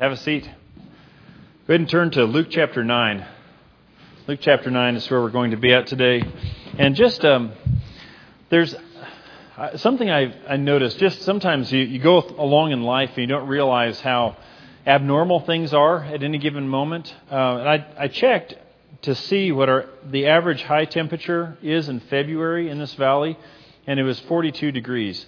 [0.00, 0.44] Have a seat.
[0.44, 3.26] Go ahead and turn to Luke chapter 9.
[4.28, 6.22] Luke chapter 9 is where we're going to be at today.
[6.78, 7.50] And just, um,
[8.48, 8.76] there's
[9.56, 11.00] uh, something I, I noticed.
[11.00, 14.36] Just sometimes you, you go along in life and you don't realize how
[14.86, 17.12] abnormal things are at any given moment.
[17.28, 18.54] Uh, and I, I checked
[19.02, 23.36] to see what our, the average high temperature is in February in this valley,
[23.84, 25.26] and it was 42 degrees.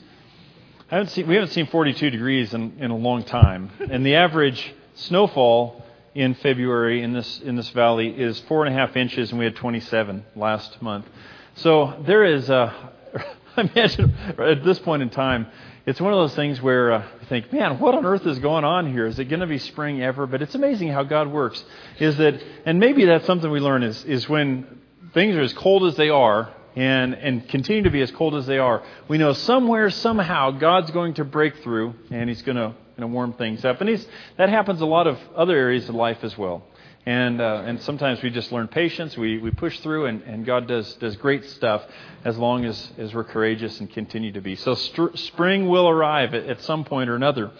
[0.91, 3.70] I haven't seen, we haven't seen 42 degrees in, in a long time.
[3.90, 5.85] And the average snowfall
[6.17, 9.45] in February in this, in this valley is four and a half inches, and we
[9.45, 11.07] had 27 last month.
[11.54, 12.93] So there is, a,
[13.57, 15.46] I imagine at this point in time,
[15.86, 18.64] it's one of those things where uh, you think, man, what on earth is going
[18.64, 19.07] on here?
[19.07, 20.26] Is it going to be spring ever?
[20.26, 21.64] But it's amazing how God works.
[22.00, 24.81] Is that, and maybe that's something we learn is, is when
[25.14, 28.47] things are as cold as they are, and, and continue to be as cold as
[28.47, 32.75] they are, we know somewhere, somehow, God's going to break through and He's going to,
[33.06, 33.81] warm things up.
[33.81, 34.06] And
[34.37, 36.62] that happens a lot of other areas of life as well.
[37.07, 40.69] And, uh, and sometimes we just learn patience, we, we push through, and, and God
[40.69, 41.83] does, does great stuff
[42.27, 44.55] as long as, as we're courageous and continue to be.
[44.55, 47.51] So spring will arrive at, at some point or another.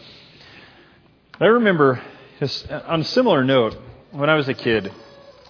[1.41, 2.03] I remember,
[2.87, 3.79] on a similar note,
[4.11, 4.93] when I was a kid,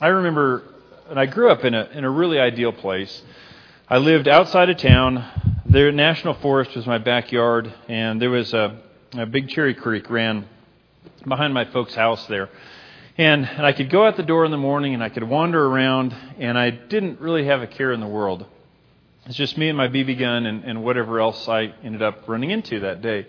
[0.00, 0.62] I remember,
[1.08, 3.22] and I grew up in a, in a really ideal place.
[3.92, 5.24] I lived outside of town.
[5.66, 8.80] The national forest was my backyard, and there was a,
[9.14, 10.46] a big cherry creek ran
[11.26, 12.50] behind my folks' house there.
[13.18, 15.66] And, and I could go out the door in the morning and I could wander
[15.66, 18.46] around, and I didn't really have a care in the world.
[19.26, 22.50] It's just me and my BB gun and, and whatever else I ended up running
[22.50, 23.26] into that day.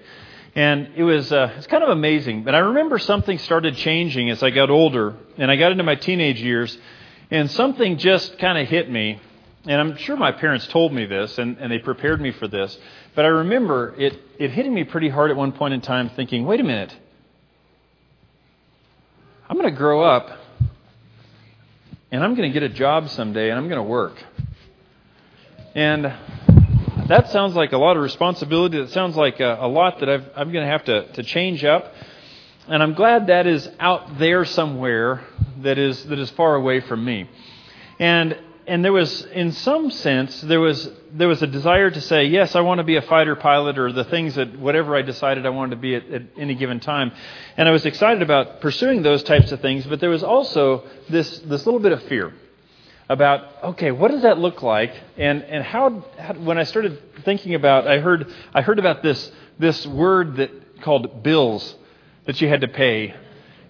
[0.53, 2.43] And it was uh, it's kind of amazing.
[2.43, 5.95] But I remember something started changing as I got older, and I got into my
[5.95, 6.77] teenage years,
[7.31, 9.19] and something just kind of hit me
[9.65, 12.77] and I'm sure my parents told me this and, and they prepared me for this,
[13.15, 16.45] but I remember it, it hitting me pretty hard at one point in time thinking,
[16.45, 16.95] wait a minute,
[19.47, 20.39] I'm going to grow up
[22.11, 24.15] and I'm going to get a job someday and I'm going to work.
[25.75, 26.05] And
[27.07, 28.79] that sounds like a lot of responsibility.
[28.79, 31.63] That sounds like a, a lot that I've, I'm going to have to, to change
[31.63, 31.93] up.
[32.67, 35.23] And I'm glad that is out there somewhere
[35.59, 37.29] that is, that is far away from me.
[37.99, 38.37] And
[38.71, 42.55] and there was, in some sense, there was there was a desire to say, yes,
[42.55, 45.49] I want to be a fighter pilot, or the things that whatever I decided I
[45.49, 47.11] wanted to be at, at any given time,
[47.57, 49.85] and I was excited about pursuing those types of things.
[49.85, 52.33] But there was also this this little bit of fear
[53.09, 57.55] about, okay, what does that look like, and and how, how when I started thinking
[57.55, 61.75] about, I heard I heard about this this word that called bills
[62.23, 63.15] that you had to pay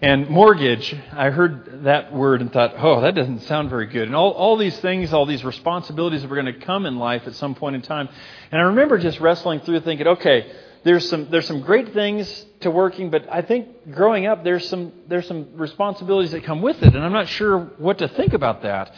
[0.01, 4.07] and mortgage, I heard that word and thought, oh, that doesn't sound very good.
[4.07, 7.27] And all, all these things, all these responsibilities that were going to come in life
[7.27, 8.09] at some point in time.
[8.51, 10.51] And I remember just wrestling through thinking, okay,
[10.83, 14.91] there's some, there's some great things to working, but I think growing up, there's some,
[15.07, 16.95] there's some responsibilities that come with it.
[16.95, 18.91] And I'm not sure what to think about that.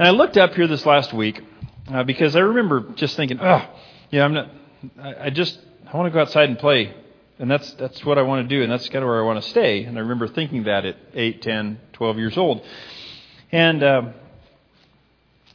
[0.00, 1.40] And I looked up here this last week
[1.92, 3.64] uh, because I remember just thinking, oh,
[4.10, 4.50] yeah, I'm not,
[5.00, 6.92] I, I just, I want to go outside and play
[7.38, 9.42] and that's, that's what I want to do, and that's kind of where I want
[9.42, 9.84] to stay.
[9.84, 12.64] And I remember thinking that at 8, 10, 12 years old.
[13.50, 14.02] And uh,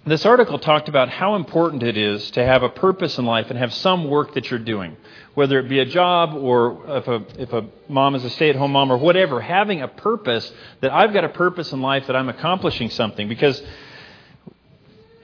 [0.06, 3.57] this article talked about how important it is to have a purpose in life and
[3.57, 4.97] have some work that you're doing,
[5.35, 8.56] whether it be a job or if a, if a mom is a stay at
[8.57, 10.51] home mom or whatever, having a purpose
[10.81, 13.29] that I've got a purpose in life that I'm accomplishing something.
[13.29, 13.62] Because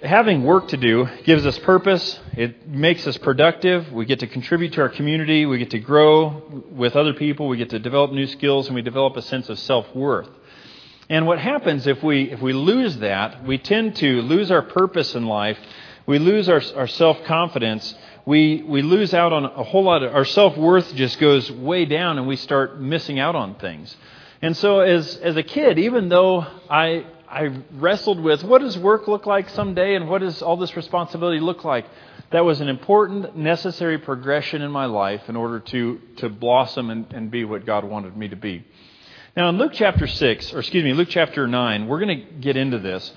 [0.05, 2.19] having work to do gives us purpose.
[2.33, 3.91] It makes us productive.
[3.91, 5.45] We get to contribute to our community.
[5.45, 7.47] We get to grow with other people.
[7.47, 10.29] We get to develop new skills, and we develop a sense of self worth.
[11.09, 15.15] And what happens if we if we lose that, we tend to lose our purpose
[15.15, 15.57] in life.
[16.07, 17.93] We lose our, our self confidence.
[18.25, 21.85] We we lose out on a whole lot of our self worth just goes way
[21.85, 23.95] down, and we start missing out on things.
[24.41, 29.07] And so, as as a kid, even though I I wrestled with what does work
[29.07, 31.85] look like someday and what does all this responsibility look like?
[32.31, 37.11] That was an important, necessary progression in my life in order to, to blossom and,
[37.13, 38.65] and be what God wanted me to be.
[39.35, 42.57] Now, in Luke chapter 6, or excuse me, Luke chapter 9, we're going to get
[42.57, 43.11] into this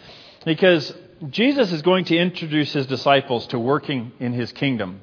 [0.44, 0.92] because
[1.30, 5.00] Jesus is going to introduce his disciples to working in his kingdom.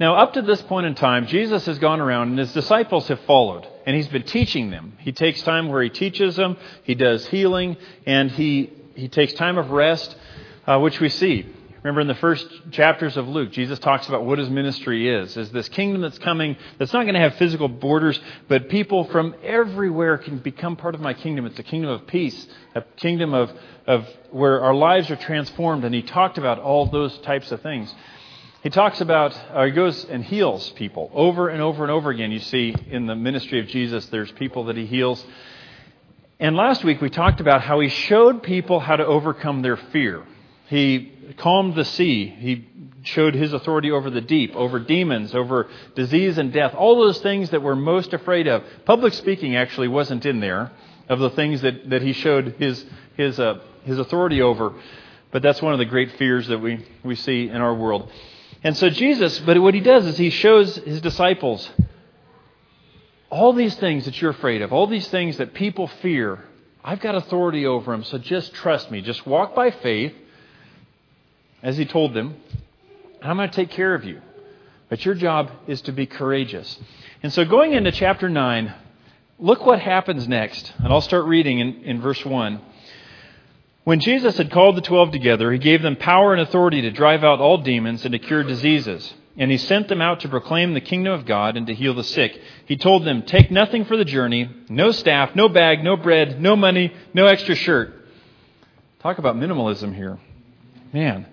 [0.00, 3.18] Now, up to this point in time, Jesus has gone around and his disciples have
[3.20, 4.96] followed, and he's been teaching them.
[5.00, 9.58] He takes time where he teaches them, he does healing, and he, he takes time
[9.58, 10.14] of rest,
[10.66, 11.52] uh, which we see.
[11.82, 15.36] Remember in the first chapters of Luke, Jesus talks about what his ministry is.
[15.36, 19.34] Is this kingdom that's coming that's not going to have physical borders, but people from
[19.42, 21.46] everywhere can become part of my kingdom.
[21.46, 23.52] It's a kingdom of peace, a kingdom of,
[23.86, 25.84] of where our lives are transformed.
[25.84, 27.92] And he talked about all those types of things.
[28.68, 32.30] He talks about, or he goes and heals people over and over and over again.
[32.30, 35.24] You see in the ministry of Jesus, there's people that he heals.
[36.38, 40.22] And last week we talked about how he showed people how to overcome their fear.
[40.66, 42.26] He calmed the sea.
[42.26, 42.68] He
[43.04, 47.48] showed his authority over the deep, over demons, over disease and death, all those things
[47.48, 48.62] that we're most afraid of.
[48.84, 50.72] Public speaking actually wasn't in there
[51.08, 52.84] of the things that, that he showed his,
[53.16, 54.74] his, uh, his authority over.
[55.30, 58.12] But that's one of the great fears that we, we see in our world.
[58.62, 61.70] And so Jesus, but what he does is he shows his disciples
[63.30, 66.44] all these things that you're afraid of, all these things that people fear.
[66.82, 69.02] I've got authority over them, so just trust me.
[69.02, 70.14] Just walk by faith,
[71.62, 72.36] as he told them,
[73.20, 74.20] and I'm going to take care of you.
[74.88, 76.78] But your job is to be courageous.
[77.22, 78.72] And so going into chapter 9,
[79.38, 80.72] look what happens next.
[80.78, 82.60] And I'll start reading in, in verse 1.
[83.88, 87.24] When Jesus had called the twelve together, he gave them power and authority to drive
[87.24, 89.14] out all demons and to cure diseases.
[89.38, 92.04] And he sent them out to proclaim the kingdom of God and to heal the
[92.04, 92.38] sick.
[92.66, 96.54] He told them, Take nothing for the journey no staff, no bag, no bread, no
[96.54, 97.94] money, no extra shirt.
[98.98, 100.18] Talk about minimalism here.
[100.92, 101.24] Man.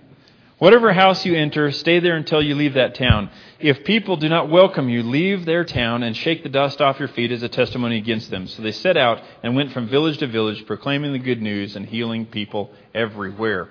[0.58, 3.30] Whatever house you enter, stay there until you leave that town.
[3.60, 7.10] If people do not welcome you, leave their town and shake the dust off your
[7.10, 8.48] feet as a testimony against them.
[8.48, 11.86] So they set out and went from village to village, proclaiming the good news and
[11.86, 13.68] healing people everywhere.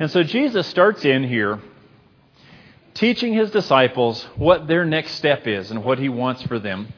[0.00, 1.60] And so Jesus starts in here
[2.94, 6.92] teaching his disciples what their next step is and what he wants for them.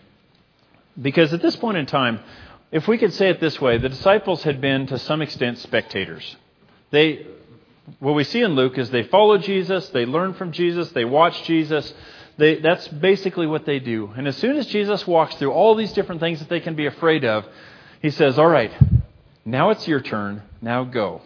[1.00, 2.20] Because at this point in time,
[2.72, 6.36] if we could say it this way, the disciples had been to some extent spectators.
[6.90, 7.26] They
[8.00, 11.42] what we see in Luke is they follow Jesus, they learn from Jesus, they watch
[11.44, 11.92] Jesus.
[12.36, 14.12] They, that's basically what they do.
[14.16, 16.86] And as soon as Jesus walks through all these different things that they can be
[16.86, 17.44] afraid of,
[18.00, 18.72] he says, All right,
[19.44, 20.42] now it's your turn.
[20.62, 21.20] Now go.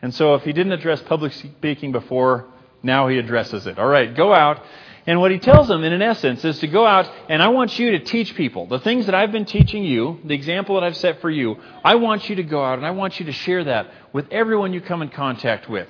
[0.00, 2.46] And so if he didn't address public speaking before,
[2.82, 3.78] now he addresses it.
[3.78, 4.62] All right, go out.
[5.06, 7.78] And what he tells them, in an essence, is to go out and I want
[7.78, 10.96] you to teach people the things that I've been teaching you, the example that I've
[10.96, 11.56] set for you.
[11.84, 14.72] I want you to go out and I want you to share that with everyone
[14.72, 15.88] you come in contact with.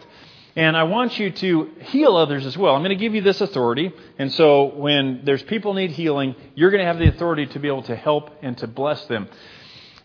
[0.57, 2.75] And I want you to heal others as well.
[2.77, 3.93] I'm going to give you this authority.
[4.19, 7.69] And so when there's people need healing, you're going to have the authority to be
[7.69, 9.29] able to help and to bless them.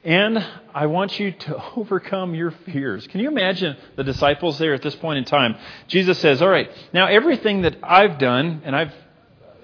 [0.03, 3.05] And I want you to overcome your fears.
[3.07, 5.57] Can you imagine the disciples there at this point in time?
[5.87, 8.93] Jesus says, All right, now everything that I've done and I've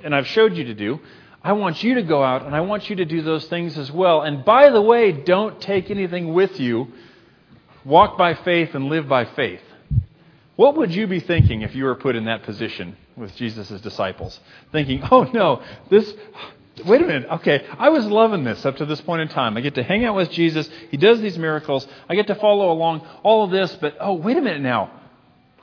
[0.04, 1.00] and I've showed you to do,
[1.44, 3.92] I want you to go out and I want you to do those things as
[3.92, 4.22] well.
[4.22, 6.90] And by the way, don't take anything with you.
[7.84, 9.62] Walk by faith and live by faith.
[10.56, 14.40] What would you be thinking if you were put in that position with Jesus' disciples?
[14.72, 16.14] Thinking, oh no, this,
[16.84, 19.56] wait a minute, okay, I was loving this up to this point in time.
[19.56, 22.72] I get to hang out with Jesus, He does these miracles, I get to follow
[22.72, 24.92] along all of this, but oh, wait a minute now.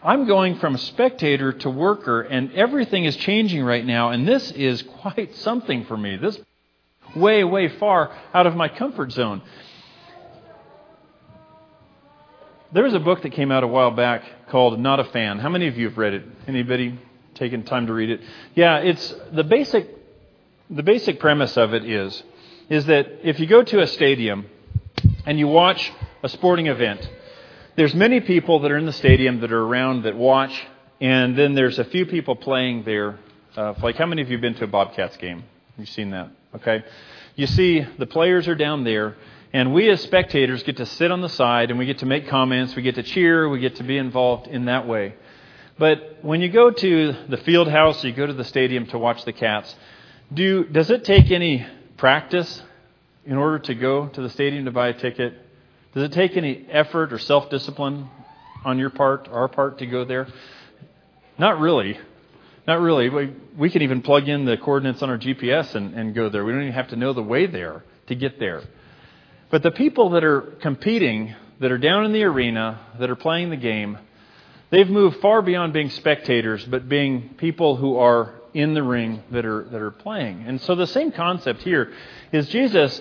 [0.04, 4.82] I'm going from spectator to worker, and everything is changing right now, and this is
[5.00, 6.16] quite something for me.
[6.16, 6.38] This
[7.14, 9.42] way, way far out of my comfort zone.
[12.72, 15.38] There was a book that came out a while back called Not a Fan.
[15.38, 16.24] How many of you have read it?
[16.48, 16.98] Anybody
[17.34, 18.22] taken time to read it?
[18.54, 20.01] Yeah, it's the basic
[20.70, 22.22] the basic premise of it is
[22.68, 24.46] is that if you go to a stadium
[25.26, 25.92] and you watch
[26.22, 27.06] a sporting event,
[27.76, 30.66] there's many people that are in the stadium that are around that watch,
[31.00, 33.18] and then there's a few people playing there.
[33.56, 35.44] Uh, like how many of you have been to a Bobcats game?
[35.76, 36.84] You've seen that, okay?
[37.34, 39.16] You see the players are down there,
[39.52, 42.28] and we as spectators get to sit on the side and we get to make
[42.28, 45.14] comments, we get to cheer, we get to be involved in that way.
[45.78, 49.24] But when you go to the field house you go to the stadium to watch
[49.24, 49.74] the Cats,
[50.34, 52.62] do, does it take any practice
[53.24, 55.34] in order to go to the stadium to buy a ticket?
[55.94, 58.08] Does it take any effort or self discipline
[58.64, 60.28] on your part, our part, to go there?
[61.38, 61.98] Not really.
[62.66, 63.08] Not really.
[63.08, 66.44] We, we can even plug in the coordinates on our GPS and, and go there.
[66.44, 68.62] We don't even have to know the way there to get there.
[69.50, 73.50] But the people that are competing, that are down in the arena, that are playing
[73.50, 73.98] the game,
[74.70, 79.44] they've moved far beyond being spectators, but being people who are in the ring that
[79.44, 80.44] are, that are playing.
[80.46, 81.92] And so the same concept here
[82.32, 83.00] is Jesus,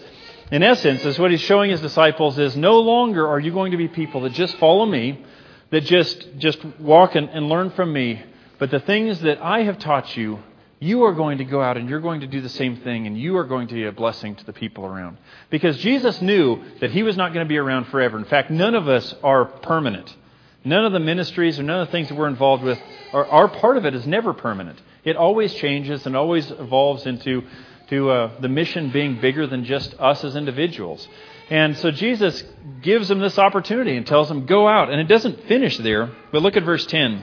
[0.52, 3.78] in essence, is what he's showing his disciples is no longer are you going to
[3.78, 5.24] be people that just follow me,
[5.72, 8.24] that just, just walk and, and learn from me,
[8.60, 10.40] but the things that I have taught you,
[10.80, 13.18] you are going to go out and you're going to do the same thing, and
[13.18, 15.18] you are going to be a blessing to the people around.
[15.50, 18.18] Because Jesus knew that he was not going to be around forever.
[18.18, 20.16] In fact, none of us are permanent.
[20.64, 22.80] None of the ministries or none of the things that we're involved with,
[23.14, 24.80] are, our part of it is never permanent.
[25.04, 27.44] It always changes and always evolves into
[27.90, 31.08] to, uh, the mission being bigger than just us as individuals.
[31.50, 32.44] And so Jesus
[32.82, 34.90] gives them this opportunity and tells them, go out.
[34.90, 37.22] And it doesn't finish there, but look at verse 10.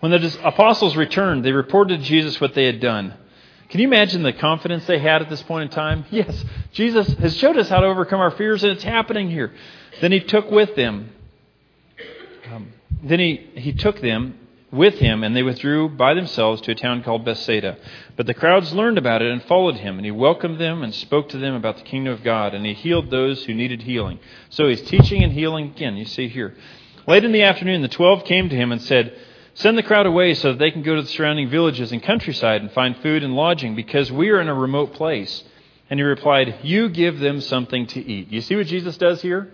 [0.00, 3.14] When the apostles returned, they reported to Jesus what they had done.
[3.68, 6.04] Can you imagine the confidence they had at this point in time?
[6.10, 9.52] Yes, Jesus has showed us how to overcome our fears, and it's happening here.
[10.00, 11.10] Then he took with them.
[12.50, 14.38] Um, then he, he took them
[14.72, 17.76] with him, and they withdrew by themselves to a town called Bethsaida.
[18.16, 21.28] But the crowds learned about it and followed him, and he welcomed them and spoke
[21.28, 24.18] to them about the kingdom of God, and he healed those who needed healing.
[24.48, 26.56] So he's teaching and healing again, you see here.
[27.06, 29.14] Late in the afternoon, the twelve came to him and said,
[29.54, 32.62] Send the crowd away so that they can go to the surrounding villages and countryside
[32.62, 35.44] and find food and lodging, because we are in a remote place.
[35.90, 38.30] And he replied, You give them something to eat.
[38.30, 39.52] You see what Jesus does here?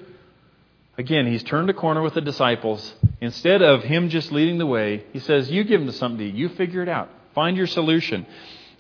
[0.97, 2.95] Again, he's turned a corner with the disciples.
[3.21, 6.35] Instead of him just leading the way, he says, You give them something to eat.
[6.35, 7.11] You figure it out.
[7.35, 8.27] Find your solution.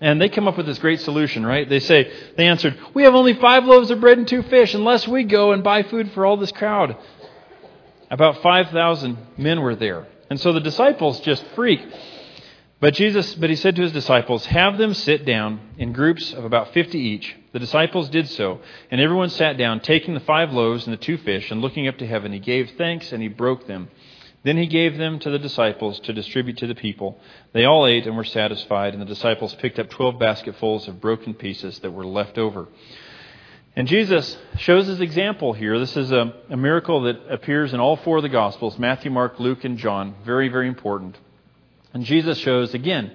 [0.00, 1.68] And they come up with this great solution, right?
[1.68, 5.08] They say, They answered, We have only five loaves of bread and two fish, unless
[5.08, 6.96] we go and buy food for all this crowd.
[8.10, 10.06] About 5,000 men were there.
[10.30, 11.80] And so the disciples just freak.
[12.80, 16.44] But Jesus, but he said to his disciples, Have them sit down in groups of
[16.44, 17.34] about fifty each.
[17.52, 21.18] The disciples did so, and everyone sat down, taking the five loaves and the two
[21.18, 23.88] fish, and looking up to heaven, he gave thanks and he broke them.
[24.48, 27.20] Then he gave them to the disciples to distribute to the people.
[27.52, 31.34] They all ate and were satisfied, and the disciples picked up twelve basketfuls of broken
[31.34, 32.66] pieces that were left over.
[33.76, 35.78] And Jesus shows his example here.
[35.78, 39.38] This is a, a, miracle that appears in all four of the Gospels Matthew, Mark,
[39.38, 40.14] Luke, and John.
[40.24, 41.18] Very, very important.
[41.92, 43.12] And Jesus shows again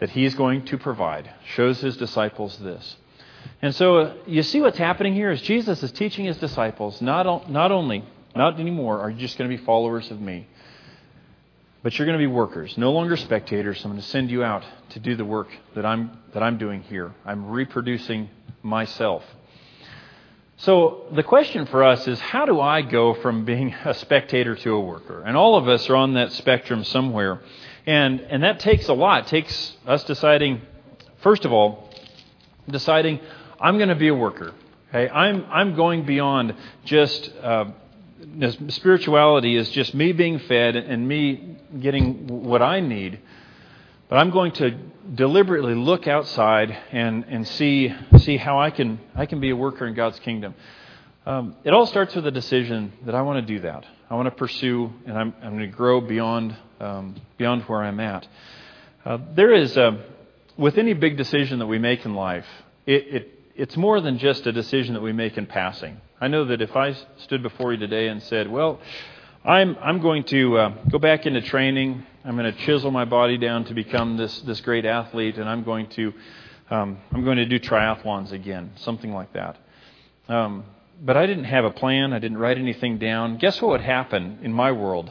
[0.00, 2.96] that he is going to provide, shows his disciples this.
[3.62, 7.50] And so uh, you see what's happening here is Jesus is teaching his disciples not,
[7.50, 8.04] not only,
[8.36, 10.46] not anymore, are you just going to be followers of me,
[11.88, 13.82] but you're going to be workers, no longer spectators.
[13.82, 16.82] I'm going to send you out to do the work that I'm, that I'm doing
[16.82, 17.14] here.
[17.24, 18.28] I'm reproducing
[18.62, 19.24] myself.
[20.58, 24.72] So the question for us is how do I go from being a spectator to
[24.72, 25.22] a worker?
[25.22, 27.40] And all of us are on that spectrum somewhere.
[27.86, 29.24] And, and that takes a lot.
[29.24, 30.60] It takes us deciding,
[31.22, 31.90] first of all,
[32.68, 33.18] deciding
[33.58, 34.52] I'm going to be a worker.
[34.90, 35.08] Okay?
[35.08, 36.54] I'm, I'm going beyond
[36.84, 37.70] just uh,
[38.68, 43.20] spirituality is just me being fed and me getting what I need.
[44.08, 44.70] But I'm going to
[45.14, 49.86] deliberately look outside and, and see, see how I can, I can be a worker
[49.86, 50.54] in God's kingdom.
[51.26, 53.84] Um, it all starts with a decision that I want to do that.
[54.08, 58.00] I want to pursue, and I'm, I'm going to grow beyond, um, beyond where I'm
[58.00, 58.26] at.
[59.04, 60.06] Uh, there is, a,
[60.56, 62.46] with any big decision that we make in life,
[62.86, 66.00] it, it, it's more than just a decision that we make in passing.
[66.18, 68.80] I know that if I stood before you today and said, well,
[69.48, 72.04] I'm, I'm going to uh, go back into training.
[72.22, 75.64] I'm going to chisel my body down to become this, this great athlete, and I'm
[75.64, 76.12] going to
[76.70, 79.56] um, I'm going to do triathlons again, something like that.
[80.28, 80.64] Um,
[81.00, 82.12] but I didn't have a plan.
[82.12, 83.38] I didn't write anything down.
[83.38, 85.10] Guess what would happen in my world?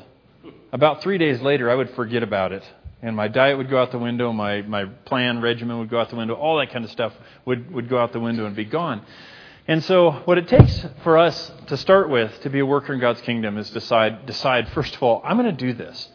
[0.72, 2.64] About three days later, I would forget about it,
[3.02, 4.32] and my diet would go out the window.
[4.34, 6.36] My my plan regimen would go out the window.
[6.36, 7.14] All that kind of stuff
[7.46, 9.04] would would go out the window and be gone.
[9.70, 13.02] And so, what it takes for us to start with to be a worker in
[13.02, 16.08] God's kingdom is decide, decide first of all, I'm going to do this.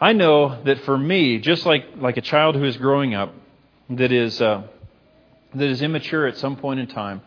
[0.00, 3.34] I know that for me, just like, like a child who is growing up
[3.90, 4.62] that is, uh,
[5.54, 7.20] that is immature at some point in time,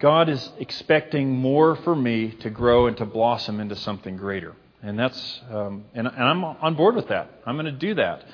[0.00, 4.56] God is expecting more for me to grow and to blossom into something greater.
[4.82, 7.30] And that's, um, and, and I'm on board with that.
[7.44, 8.24] I'm going to do that.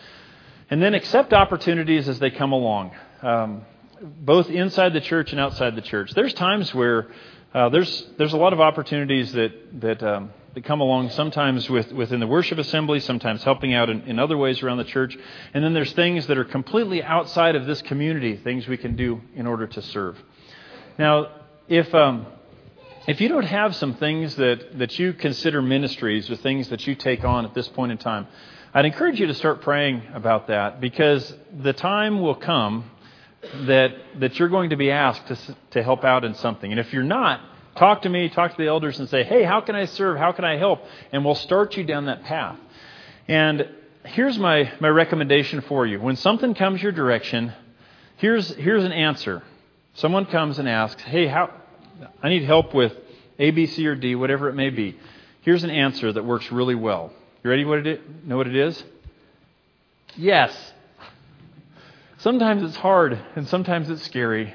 [0.71, 2.93] And then accept opportunities as they come along.
[3.23, 3.63] Um,
[4.03, 6.13] both inside the church and outside the church.
[6.15, 7.09] There's times where
[7.53, 11.11] uh, there's there's a lot of opportunities that that um, that come along.
[11.11, 14.85] Sometimes with within the worship assembly, sometimes helping out in, in other ways around the
[14.85, 15.17] church,
[15.53, 18.37] and then there's things that are completely outside of this community.
[18.37, 20.17] Things we can do in order to serve.
[20.99, 21.29] Now,
[21.69, 22.27] if um,
[23.07, 26.95] if you don't have some things that, that you consider ministries or things that you
[26.95, 28.27] take on at this point in time,
[28.75, 32.90] I'd encourage you to start praying about that because the time will come
[33.67, 36.71] that, that you're going to be asked to, to help out in something.
[36.71, 37.41] And if you're not,
[37.77, 40.19] talk to me, talk to the elders, and say, hey, how can I serve?
[40.19, 40.83] How can I help?
[41.13, 42.59] And we'll start you down that path.
[43.29, 43.69] And
[44.05, 46.01] here's my, my recommendation for you.
[46.01, 47.53] When something comes your direction,
[48.17, 49.43] here's, here's an answer.
[49.95, 51.53] Someone comes and asks, hey, how,
[52.23, 52.93] I need help with
[53.39, 54.99] A, B, C, or D, whatever it may be.
[55.43, 57.13] Here's an answer that works really well.
[57.43, 57.65] You ready?
[57.65, 58.01] What it is?
[58.25, 58.83] Know what it is?
[60.17, 60.73] Yes.
[62.21, 64.53] Sometimes it's hard and sometimes it's scary.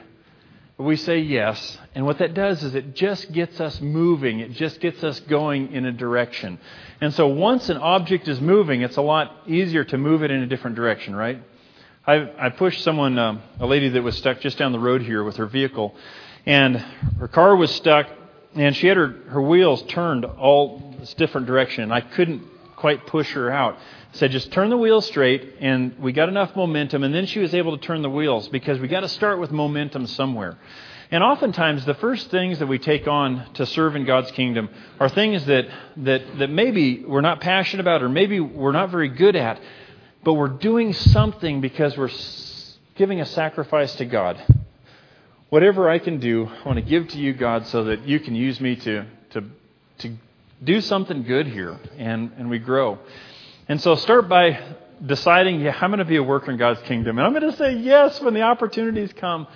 [0.77, 1.79] But we say yes.
[1.95, 4.39] And what that does is it just gets us moving.
[4.39, 6.59] It just gets us going in a direction.
[7.01, 10.43] And so once an object is moving, it's a lot easier to move it in
[10.43, 11.41] a different direction, right?
[12.05, 15.23] I, I pushed someone, um, a lady that was stuck just down the road here
[15.23, 15.95] with her vehicle,
[16.45, 16.77] and
[17.19, 18.07] her car was stuck,
[18.53, 22.43] and she had her, her wheels turned all this different direction, and I couldn't
[22.75, 23.77] quite push her out.
[24.15, 27.53] Said, just turn the wheels straight, and we got enough momentum, and then she was
[27.53, 30.57] able to turn the wheels because we got to start with momentum somewhere.
[31.11, 34.69] And oftentimes, the first things that we take on to serve in God's kingdom
[34.99, 35.67] are things that,
[35.97, 39.59] that, that maybe we're not passionate about or maybe we're not very good at,
[40.23, 42.09] but we're doing something because we're
[42.95, 44.41] giving a sacrifice to God.
[45.49, 48.33] Whatever I can do, I want to give to you, God, so that you can
[48.33, 49.43] use me to, to,
[49.99, 50.15] to
[50.63, 52.97] do something good here and, and we grow.
[53.67, 54.59] And so start by
[55.03, 57.17] deciding, yeah, I'm going to be a worker in God's kingdom.
[57.17, 59.47] And I'm going to say yes when the opportunities come.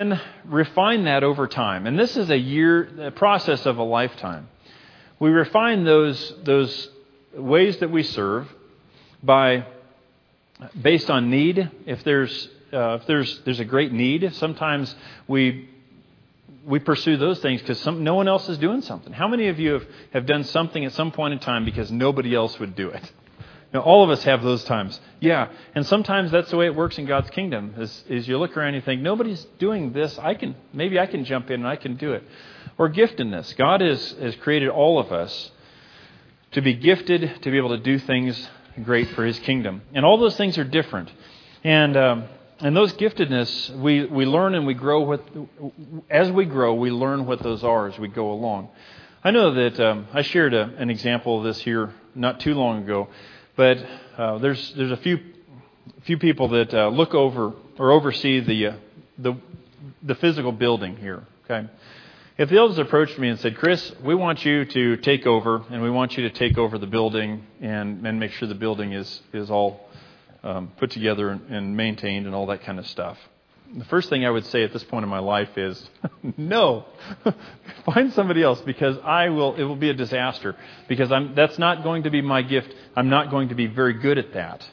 [0.00, 1.86] And refine that over time.
[1.86, 4.48] And this is a year, a process of a lifetime.
[5.20, 6.88] We refine those, those
[7.34, 8.48] ways that we serve
[9.22, 9.66] by,
[10.80, 11.70] based on need.
[11.86, 14.92] If there's, uh, if there's, there's a great need, sometimes
[15.28, 15.68] we
[16.64, 19.12] we pursue those things because no one else is doing something.
[19.12, 22.34] How many of you have, have done something at some point in time because nobody
[22.34, 23.12] else would do it?
[23.72, 25.00] Now, all of us have those times.
[25.20, 25.48] Yeah.
[25.74, 28.68] And sometimes that's the way it works in God's kingdom is, is you look around
[28.68, 30.18] and you think, nobody's doing this.
[30.18, 32.24] I can, maybe I can jump in and I can do it.
[32.78, 33.56] Or giftedness.
[33.56, 35.52] God has, has created all of us
[36.52, 38.48] to be gifted, to be able to do things
[38.82, 39.82] great for His kingdom.
[39.94, 41.12] And all those things are different.
[41.62, 42.24] And, um,
[42.60, 45.20] and those giftedness, we, we learn and we grow with,
[46.08, 48.68] as we grow, we learn what those are as we go along.
[49.22, 52.82] I know that um, I shared a, an example of this here not too long
[52.82, 53.08] ago.
[53.56, 53.84] But
[54.16, 55.18] uh, there's there's a few
[56.04, 58.76] few people that uh, look over or oversee the uh,
[59.18, 59.34] the
[60.02, 61.24] the physical building here.
[61.44, 61.68] Okay.
[62.38, 65.82] If the elders approached me and said, Chris, we want you to take over, and
[65.82, 69.20] we want you to take over the building and, and make sure the building is,
[69.34, 69.86] is all
[70.42, 73.18] um, put together and, and maintained and all that kind of stuff.
[73.76, 75.88] The first thing I would say at this point in my life is,
[76.36, 76.86] no,
[77.86, 79.54] find somebody else because I will.
[79.54, 80.56] It will be a disaster
[80.88, 81.34] because I'm.
[81.36, 82.74] That's not going to be my gift.
[82.96, 84.68] I'm not going to be very good at that.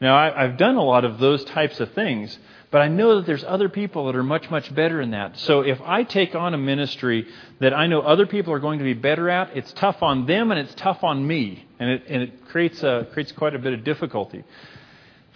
[0.00, 2.38] Now I, I've done a lot of those types of things,
[2.70, 5.38] but I know that there's other people that are much much better in that.
[5.38, 7.26] So if I take on a ministry
[7.60, 10.52] that I know other people are going to be better at, it's tough on them
[10.52, 13.74] and it's tough on me, and it and it creates a, creates quite a bit
[13.74, 14.44] of difficulty.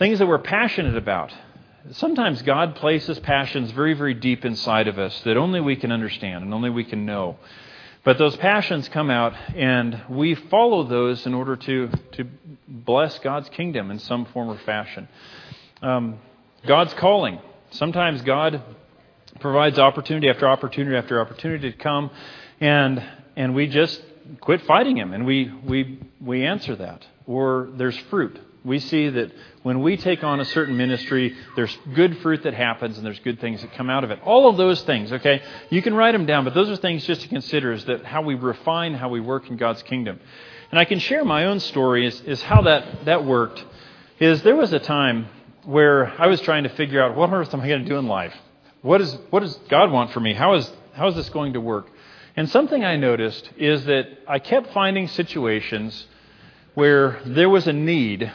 [0.03, 1.33] Things that we're passionate about
[1.93, 6.43] sometimes God places passions very, very deep inside of us that only we can understand
[6.43, 7.37] and only we can know.
[8.03, 12.25] But those passions come out, and we follow those in order to, to
[12.67, 15.07] bless God's kingdom in some form or fashion.
[15.83, 16.19] Um,
[16.67, 17.41] God's calling.
[17.71, 18.61] Sometimes God
[19.38, 22.11] provides opportunity after opportunity after opportunity to come,
[22.61, 23.01] and,
[23.37, 24.03] and we just
[24.41, 27.07] quit fighting Him, and we, we, we answer that.
[27.25, 32.18] Or there's fruit we see that when we take on a certain ministry, there's good
[32.18, 34.20] fruit that happens and there's good things that come out of it.
[34.22, 35.42] All of those things, okay?
[35.70, 38.22] You can write them down, but those are things just to consider is that how
[38.22, 40.20] we refine how we work in God's kingdom.
[40.70, 43.64] And I can share my own story is, is how that, that worked.
[44.20, 45.27] Is there was a time
[45.64, 47.96] where I was trying to figure out what on earth am I going to do
[47.96, 48.35] in life?
[48.81, 50.35] What, is, what does God want for me?
[50.35, 51.88] How is, how is this going to work?
[52.37, 56.07] And something I noticed is that I kept finding situations
[56.75, 58.33] where there was a need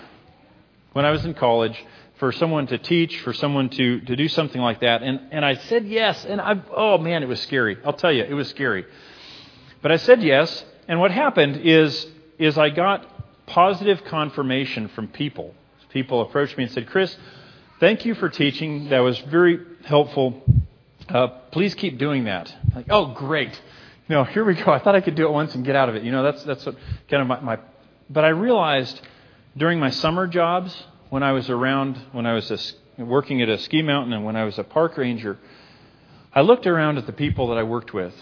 [0.98, 4.60] when I was in college for someone to teach, for someone to, to do something
[4.60, 5.04] like that.
[5.04, 6.26] And, and I said yes.
[6.26, 7.78] And I, oh man, it was scary.
[7.86, 8.84] I'll tell you, it was scary.
[9.84, 10.66] But I said yes.
[10.88, 12.08] And what happened is,
[12.40, 13.06] is I got
[13.46, 15.54] positive confirmation from people.
[15.90, 17.16] People approached me and said, Chris,
[17.80, 18.90] thank you for teaching.
[18.90, 20.42] That was very helpful.
[21.08, 22.52] Uh, please keep doing that.
[22.74, 23.52] Like, oh, great.
[24.08, 24.72] You know, here we go.
[24.72, 26.02] I thought I could do it once and get out of it.
[26.02, 26.76] You know, that's, that's what,
[27.08, 27.60] kind of my, my.
[28.10, 29.00] But I realized
[29.58, 33.58] during my summer jobs, when I was around, when I was a, working at a
[33.58, 35.38] ski mountain and when I was a park ranger,
[36.34, 38.14] I looked around at the people that I worked with.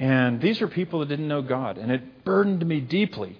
[0.00, 1.78] And these are people that didn't know God.
[1.78, 3.38] And it burdened me deeply.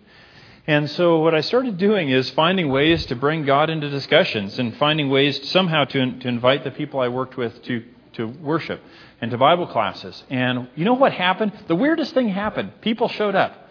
[0.67, 4.77] And so what I started doing is finding ways to bring God into discussions and
[4.77, 8.81] finding ways somehow to, to invite the people I worked with to, to worship
[9.21, 10.23] and to Bible classes.
[10.29, 11.53] And you know what happened?
[11.69, 12.81] The weirdest thing happened.
[12.81, 13.68] People showed up.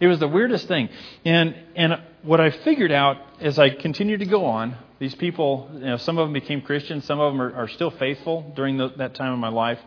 [0.00, 0.88] It was the weirdest thing.
[1.24, 5.80] And, and what I figured out as I continued to go on, these people, you
[5.80, 8.88] know, some of them became Christians, some of them are, are still faithful during the,
[8.96, 9.78] that time of my life.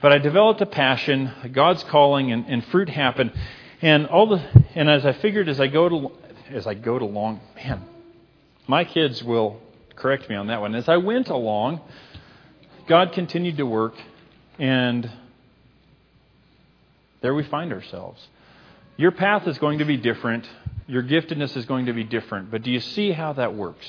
[0.00, 3.32] But I developed a passion, God's calling, and, and fruit happened.
[3.80, 4.42] And all the,
[4.74, 6.12] and as I figured, as I go to,
[6.50, 7.82] as I go to along, man,
[8.66, 9.60] my kids will
[9.96, 10.74] correct me on that one.
[10.74, 11.80] As I went along,
[12.88, 13.94] God continued to work,
[14.58, 15.10] and
[17.20, 18.26] there we find ourselves.
[18.96, 20.48] Your path is going to be different.
[20.86, 22.50] Your giftedness is going to be different.
[22.50, 23.86] But do you see how that works?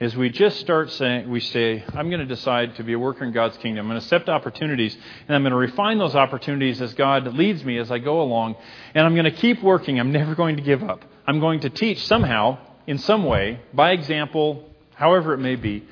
[0.00, 3.24] As we just start saying, we say, I'm going to decide to be a worker
[3.24, 3.86] in God's kingdom.
[3.86, 4.96] I'm going to accept opportunities,
[5.28, 8.56] and I'm going to refine those opportunities as God leads me as I go along.
[8.94, 10.00] And I'm going to keep working.
[10.00, 11.04] I'm never going to give up.
[11.26, 12.58] I'm going to teach somehow.
[12.86, 15.86] in some way, by example, however it may be,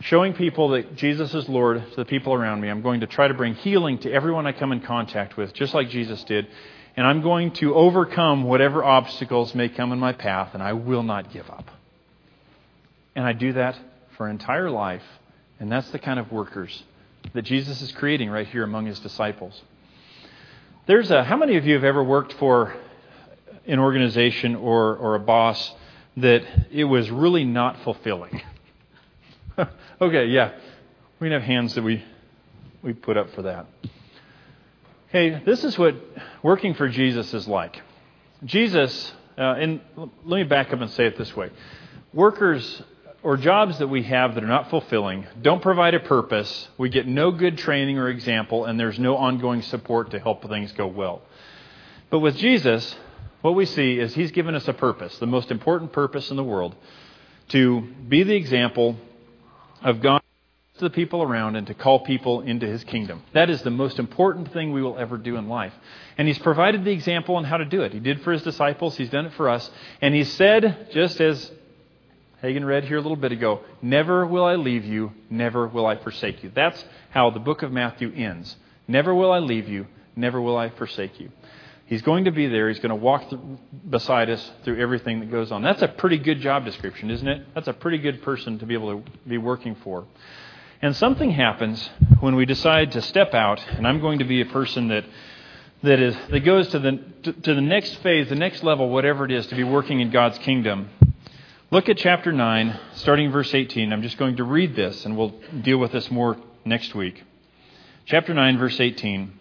[0.00, 2.68] showing people that Jesus is Lord to the people around me.
[2.68, 5.74] I'm going to try to bring healing to everyone I come in contact with, just
[5.74, 6.48] like Jesus did.
[6.96, 11.02] And I'm going to overcome whatever obstacles may come in my path, and I will
[11.02, 11.70] not give up.
[13.14, 13.78] And I do that
[14.16, 15.02] for an entire life,
[15.58, 16.82] and that's the kind of workers
[17.32, 19.62] that Jesus is creating right here among his disciples.
[20.86, 22.74] There's a, how many of you have ever worked for
[23.66, 25.72] an organization or, or a boss
[26.16, 28.42] that it was really not fulfilling?
[30.00, 30.52] okay, yeah.
[31.20, 32.02] We have hands that we,
[32.82, 33.66] we put up for that.
[35.12, 35.96] Hey, this is what
[36.40, 37.82] working for Jesus is like.
[38.44, 41.50] Jesus, uh, and let me back up and say it this way
[42.14, 42.80] workers
[43.24, 47.08] or jobs that we have that are not fulfilling don't provide a purpose, we get
[47.08, 51.22] no good training or example, and there's no ongoing support to help things go well.
[52.08, 52.94] But with Jesus,
[53.40, 56.44] what we see is He's given us a purpose, the most important purpose in the
[56.44, 56.76] world,
[57.48, 58.94] to be the example
[59.82, 60.19] of God
[60.80, 63.22] to the people around and to call people into His kingdom.
[63.32, 65.72] That is the most important thing we will ever do in life.
[66.18, 67.92] And He's provided the example on how to do it.
[67.92, 69.70] He did for His disciples, He's done it for us.
[70.02, 71.50] And He said, just as
[72.42, 75.96] Hagen read here a little bit ago, Never will I leave you, never will I
[75.96, 76.50] forsake you.
[76.54, 78.56] That's how the book of Matthew ends.
[78.88, 81.30] Never will I leave you, never will I forsake you.
[81.90, 82.68] He's going to be there.
[82.68, 83.24] He's going to walk
[83.88, 85.60] beside us through everything that goes on.
[85.60, 87.48] That's a pretty good job description, isn't it?
[87.52, 90.06] That's a pretty good person to be able to be working for.
[90.82, 91.90] And something happens
[92.20, 95.04] when we decide to step out, and I'm going to be a person that
[95.82, 99.26] that is that goes to the to, to the next phase, the next level, whatever
[99.26, 100.88] it is, to be working in God's kingdom.
[101.70, 103.92] Look at chapter 9, starting verse 18.
[103.92, 107.22] I'm just going to read this, and we'll deal with this more next week.
[108.06, 109.38] Chapter 9, verse 18.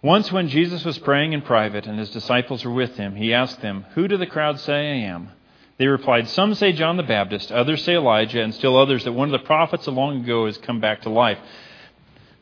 [0.00, 3.62] Once, when Jesus was praying in private and his disciples were with him, he asked
[3.62, 5.30] them, Who do the crowd say I am?
[5.76, 9.32] They replied, Some say John the Baptist, others say Elijah, and still others that one
[9.32, 11.38] of the prophets of long ago has come back to life.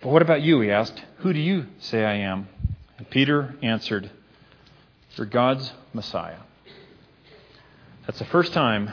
[0.00, 0.60] But what about you?
[0.60, 2.48] He asked, Who do you say I am?
[2.98, 4.10] And Peter answered,
[5.16, 6.40] You're God's Messiah.
[8.06, 8.92] That's the first time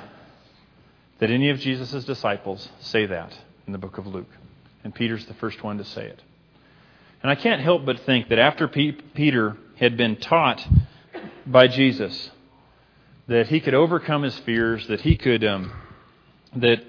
[1.20, 4.30] that any of Jesus' disciples say that in the book of Luke.
[4.84, 6.22] And Peter's the first one to say it.
[7.22, 10.66] And I can't help but think that after Peter had been taught
[11.46, 12.32] by Jesus
[13.30, 15.72] that he could overcome his fears, that he could, um,
[16.56, 16.84] that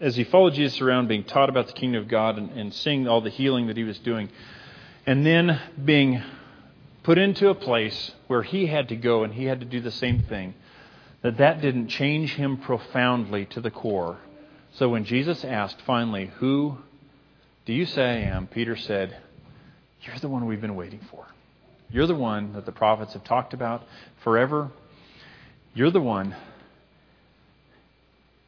[0.00, 3.06] as he followed Jesus around, being taught about the kingdom of God and, and seeing
[3.06, 4.28] all the healing that he was doing,
[5.06, 6.20] and then being
[7.04, 9.92] put into a place where he had to go and he had to do the
[9.92, 10.54] same thing,
[11.22, 14.18] that that didn't change him profoundly to the core.
[14.72, 16.78] So when Jesus asked finally, Who
[17.64, 18.48] do you say I am?
[18.48, 19.16] Peter said,
[20.02, 21.28] You're the one we've been waiting for.
[21.90, 23.82] You're the one that the prophets have talked about
[24.22, 24.70] forever.
[25.74, 26.36] You're the one.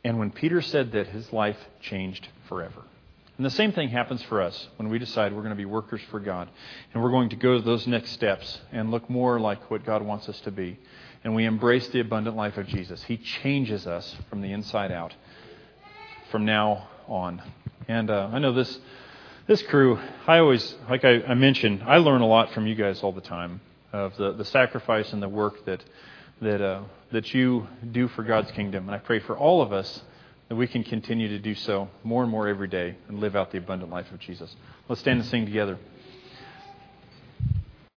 [0.04, 2.82] And when Peter said that, his life changed forever.
[3.36, 6.02] And the same thing happens for us when we decide we're going to be workers
[6.10, 6.48] for God.
[6.92, 10.02] And we're going to go to those next steps and look more like what God
[10.02, 10.78] wants us to be.
[11.24, 13.02] And we embrace the abundant life of Jesus.
[13.04, 15.14] He changes us from the inside out
[16.30, 17.42] from now on.
[17.88, 18.78] And uh, I know this
[19.50, 23.02] this crew, I always, like I, I, mentioned, I learn a lot from you guys
[23.02, 23.60] all the time
[23.92, 25.82] of the, the sacrifice and the work that
[26.40, 28.88] that uh, that you do for God's kingdom.
[28.88, 30.02] And I pray for all of us
[30.48, 33.50] that we can continue to do so more and more every day and live out
[33.50, 34.54] the abundant life of Jesus.
[34.88, 35.78] Let's stand and sing together.